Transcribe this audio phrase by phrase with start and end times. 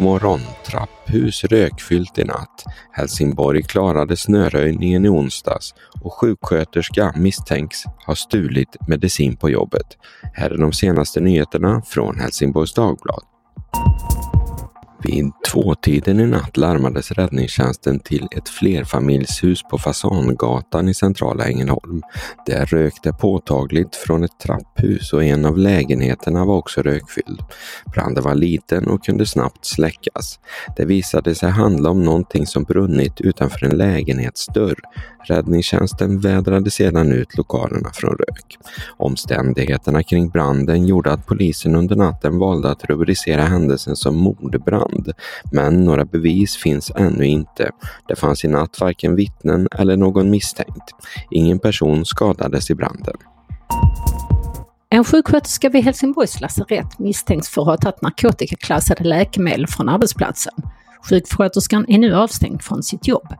[0.00, 0.40] God morgon!
[0.66, 2.64] Trapphus rökfyllt i natt.
[2.92, 9.86] Helsingborg klarade snöröjningen i onsdags och sjuksköterska misstänks ha stulit medicin på jobbet.
[10.34, 13.22] Här är de senaste nyheterna från Helsingborgs Dagblad.
[15.02, 22.02] Vid tvåtiden i natt larmades räddningstjänsten till ett flerfamiljshus på Fasangatan i centrala Ängelholm.
[22.46, 27.42] Där rökte påtagligt från ett trapphus och en av lägenheterna var också rökfylld.
[27.94, 30.38] Branden var liten och kunde snabbt släckas.
[30.76, 34.80] Det visade sig handla om någonting som brunnit utanför en lägenhetsdörr.
[35.24, 38.58] Räddningstjänsten vädrade sedan ut lokalerna från rök.
[38.96, 45.12] Omständigheterna kring branden gjorde att polisen under natten valde att rubricera händelsen som mordbrand hand,
[45.52, 47.70] men några bevis finns ännu inte.
[48.08, 50.94] Det fanns i natt varken vittnen eller någon misstänkt.
[51.30, 53.16] Ingen person skadades i branden.
[54.90, 60.54] En sjuksköterska vid Helsingborgs lasarett misstänks för att ha tagit narkotikaklassade läkemedel från arbetsplatsen.
[61.08, 63.34] Sjuksköterskan är nu avstängd från sitt jobb.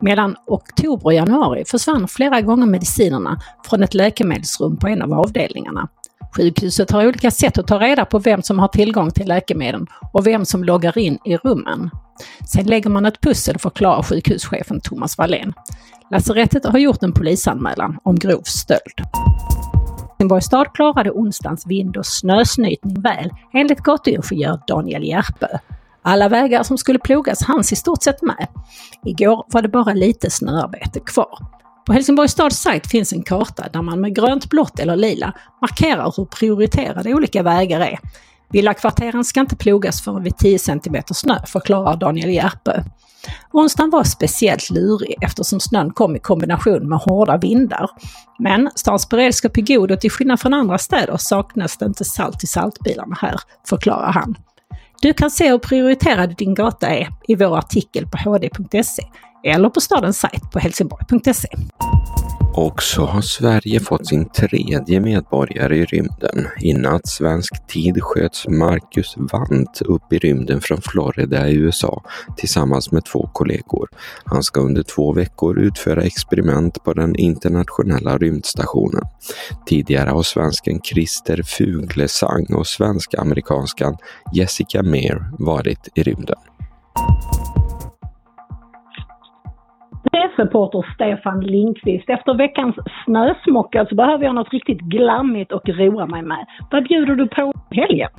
[0.00, 5.88] Mellan oktober och januari försvann flera gånger medicinerna från ett läkemedelsrum på en av avdelningarna.
[6.36, 10.26] Sjukhuset har olika sätt att ta reda på vem som har tillgång till läkemedel och
[10.26, 11.90] vem som loggar in i rummen.
[12.52, 15.52] Sen lägger man ett pussel, förklarar sjukhuschefen Thomas Wallén.
[16.10, 19.00] Lasarettet har gjort en polisanmälan om grov stöld.
[20.24, 25.46] Helsingborgs stad klarade onsdagens vind och snösnytning väl, enligt gatuingenjör Daniel Järpö.
[26.02, 28.48] Alla vägar som skulle plogas hanns i stort sett med.
[29.04, 31.38] Igår var det bara lite snöarbete kvar.
[31.86, 36.14] På Helsingborgs stads sajt finns en karta där man med grönt, blått eller lila markerar
[36.16, 37.98] hur prioriterade olika vägar är.
[38.50, 42.82] Villakvarteren ska inte plogas förrän vid 10 cm snö, förklarar Daniel Järpö.
[43.52, 47.90] Onsdagen var speciellt lurig eftersom snön kom i kombination med hårda vindar.
[48.38, 52.44] Men stans beredskap är god och till skillnad från andra städer saknas det inte salt
[52.44, 54.34] i saltbilarna här, förklarar han.
[55.00, 59.02] Du kan se hur prioriterad din gata är i vår artikel på hd.se
[59.44, 61.48] eller på stadens sajt på helsingborg.se.
[62.56, 66.48] Och så har Sverige fått sin tredje medborgare i rymden.
[66.60, 72.02] I natt svensk tid sköts Marcus Wandt upp i rymden från Florida i USA
[72.36, 73.88] tillsammans med två kollegor.
[74.24, 79.02] Han ska under två veckor utföra experiment på den internationella rymdstationen.
[79.66, 83.96] Tidigare har svensken Christer Fuglesang och svensk-amerikanskan
[84.34, 86.38] Jessica Meir varit i rymden.
[90.44, 92.10] Reporter Stefan Linkvist.
[92.10, 96.46] Efter veckans snösmocka så behöver jag något riktigt glammigt och roa mig med.
[96.70, 98.10] Vad bjuder du på helgen?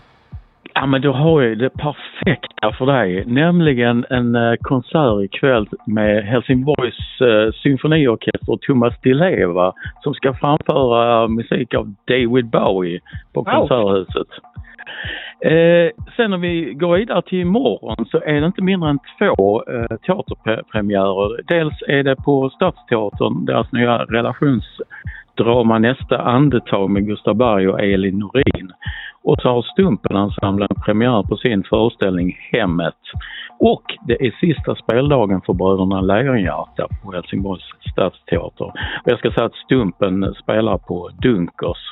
[0.74, 6.24] Ja men då har jag det perfekta för dig, nämligen en uh, konsert ikväll med
[6.24, 13.00] Helsingborgs uh, symfoniorkester och Thomas Di Leva som ska framföra musik av David Bowie
[13.34, 13.46] på wow.
[13.46, 14.28] Konserthuset.
[15.40, 19.64] Eh, sen om vi går vidare till imorgon så är det inte mindre än två
[19.64, 21.42] eh, teaterpremiärer.
[21.48, 28.20] Dels är det på Stadsteatern, deras nya relationsdrama Nästa andetag med Gustav Berg och Elin
[28.20, 28.72] Norin.
[29.24, 33.02] Och så har Stumpenensemblen premiär på sin föreställning Hemmet.
[33.60, 38.66] Och det är sista speldagen för Bröderna Lejonhjärta på Helsingborgs stadsteater.
[38.66, 41.92] Och jag ska säga att Stumpen spelar på Dunkers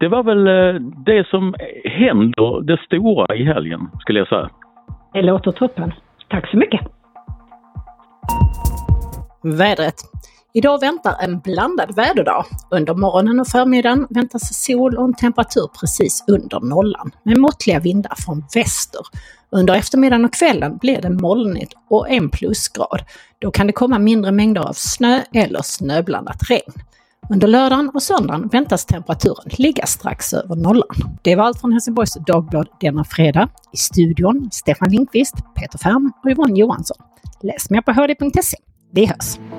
[0.00, 1.54] det var väl eh, det som
[1.84, 4.50] händer, det stora i helgen skulle jag säga.
[5.12, 5.92] Det låter toppen.
[6.28, 6.80] Tack så mycket.
[9.42, 9.94] Vädret.
[10.54, 12.44] Idag väntar en blandad väderdag.
[12.70, 18.14] Under morgonen och förmiddagen väntas sol och en temperatur precis under nollan med måttliga vindar
[18.26, 19.00] från väster.
[19.50, 23.00] Under eftermiddagen och kvällen blir det molnigt och en plusgrad.
[23.38, 26.72] Då kan det komma mindre mängder av snö eller snöblandat regn.
[27.30, 31.18] Under lördagen och söndagen väntas temperaturen ligga strax över nollan.
[31.22, 33.48] Det var allt från Helsingborgs Dagblad denna fredag.
[33.72, 36.96] I studion Stefan Lindqvist, Peter Färm och Yvonne Johansson.
[37.42, 38.56] Läs mer på hd.se.
[38.92, 39.57] Vi hörs!